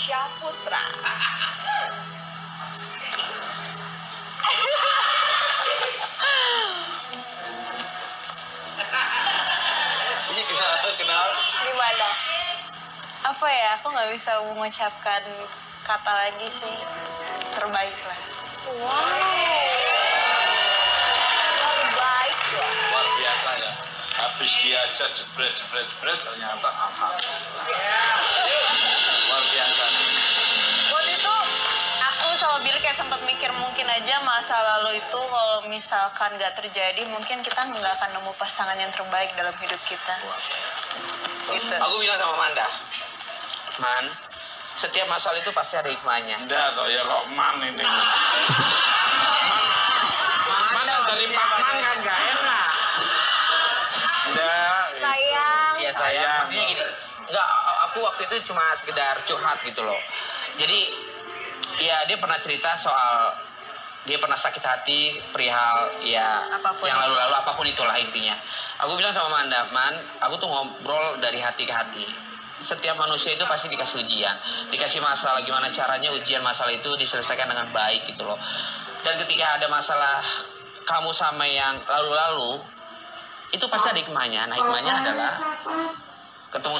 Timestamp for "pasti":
45.54-45.78, 73.48-73.72, 83.68-83.88